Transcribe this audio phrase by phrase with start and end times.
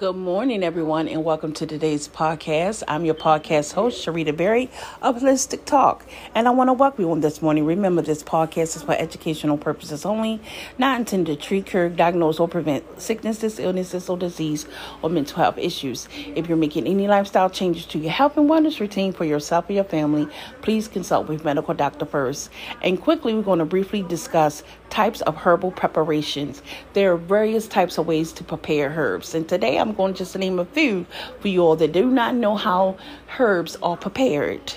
[0.00, 2.82] Good morning, everyone, and welcome to today's podcast.
[2.88, 4.70] I'm your podcast host, Sharita Berry
[5.02, 7.66] of Holistic Talk, and I want to welcome you on this morning.
[7.66, 10.40] Remember, this podcast is for educational purposes only,
[10.78, 14.64] not intended to treat, cure, diagnose, or prevent sicknesses, illnesses, or disease,
[15.02, 16.08] or mental health issues.
[16.34, 19.74] If you're making any lifestyle changes to your health and wellness routine for yourself or
[19.74, 20.26] your family,
[20.62, 22.48] please consult with medical doctor first.
[22.80, 26.62] And quickly, we're going to briefly discuss types of herbal preparations.
[26.94, 30.36] There are various types of ways to prepare herbs, and today I'm going to just
[30.36, 31.06] name a few
[31.40, 32.96] for you all that do not know how
[33.38, 34.74] herbs are prepared.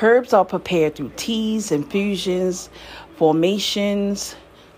[0.00, 2.68] Herbs are prepared through teas, infusions,
[3.16, 4.36] formations,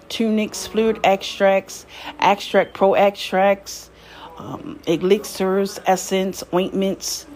[0.08, 1.86] tonics, fluid extracts,
[2.20, 3.90] extract pro extracts,
[4.38, 7.26] um, elixirs, essence, ointments,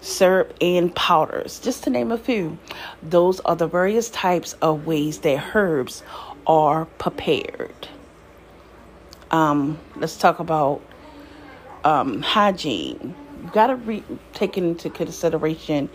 [0.00, 2.58] syrup, and powders, just to name a few.
[3.02, 6.02] Those are the various types of ways that herbs
[6.46, 7.88] are prepared.
[9.30, 10.80] Um, let's talk about
[11.84, 13.14] um, hygiene.
[13.42, 15.88] You've got to re- take into consideration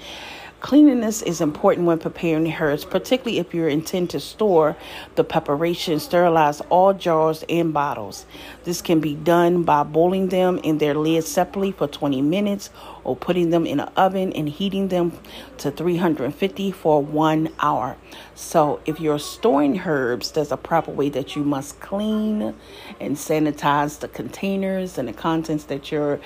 [0.63, 4.77] Cleanliness is important when preparing herbs, particularly if you intend to store
[5.15, 5.99] the preparation.
[5.99, 8.25] Sterilize all jars and bottles.
[8.63, 12.69] This can be done by boiling them in their lids separately for 20 minutes
[13.03, 15.11] or putting them in an oven and heating them
[15.57, 17.97] to 350 for one hour.
[18.33, 22.55] So, if you're storing herbs, there's a proper way that you must clean
[23.01, 26.21] and sanitize the containers and the contents that you're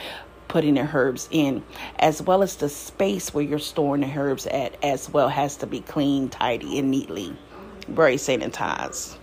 [0.47, 1.63] putting the herbs in,
[1.99, 5.67] as well as the space where you're storing the herbs at, as well has to
[5.67, 7.35] be clean, tidy, and neatly,
[7.87, 9.17] very sanitized.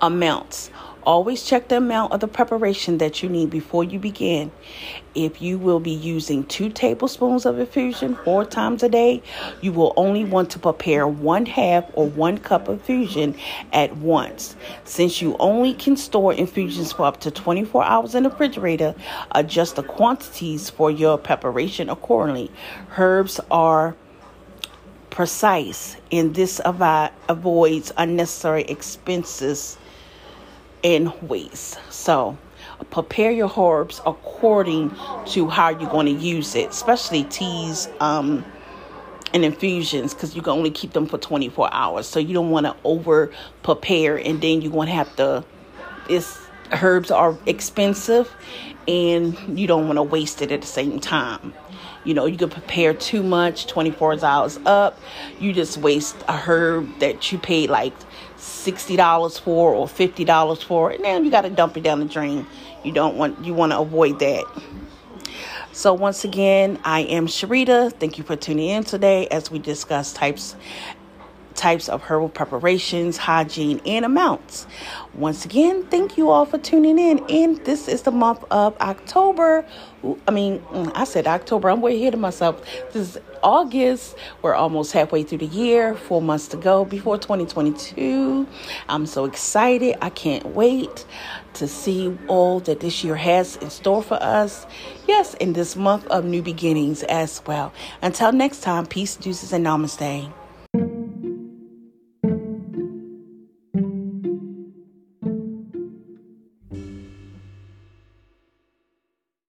[0.00, 0.70] Amounts.
[1.04, 4.52] Always check the amount of the preparation that you need before you begin.
[5.16, 9.20] If you will be using two tablespoons of infusion four times a day,
[9.60, 13.34] you will only want to prepare one half or one cup of infusion
[13.72, 14.54] at once.
[14.84, 18.94] Since you only can store infusions for up to 24 hours in the refrigerator,
[19.32, 22.48] adjust the quantities for your preparation accordingly.
[22.96, 23.96] Herbs are
[25.10, 29.78] precise, and this avoids unnecessary expenses
[30.84, 31.78] and waste.
[31.90, 32.36] So,
[32.90, 34.90] prepare your herbs according
[35.26, 38.44] to how you're going to use it, especially teas um,
[39.32, 42.06] and infusions, because you can only keep them for 24 hours.
[42.06, 43.32] So you don't want to over
[43.62, 45.44] prepare, and then you're going to have to.
[46.08, 46.38] It's
[46.72, 48.34] herbs are expensive,
[48.88, 51.54] and you don't want to waste it at the same time.
[52.04, 54.98] You know, you can prepare too much, 24 hours up.
[55.38, 57.94] You just waste a herb that you paid like
[58.38, 62.46] $60 for or $50 for, and then you got to dump it down the drain.
[62.82, 64.44] You don't want you want to avoid that.
[65.72, 67.92] So once again, I am Sharita.
[67.92, 70.54] Thank you for tuning in today as we discuss types
[71.52, 74.66] types of herbal preparations, hygiene, and amounts.
[75.14, 77.18] Once again, thank you all for tuning in.
[77.30, 79.64] And this is the month of October.
[80.26, 81.70] I mean, mm, I said October.
[81.70, 82.64] I'm way ahead of myself.
[82.92, 84.16] This is August.
[84.40, 88.46] We're almost halfway through the year, four months to go before 2022.
[88.88, 89.96] I'm so excited.
[90.00, 91.04] I can't wait
[91.54, 94.66] to see all that this year has in store for us.
[95.06, 97.72] Yes, in this month of new beginnings as well.
[98.00, 100.32] Until next time, peace, juices, and namaste.